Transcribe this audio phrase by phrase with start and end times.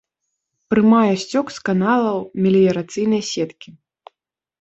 [0.73, 3.69] Прымае сцёк з каналаў меліярацыйнай сеткі.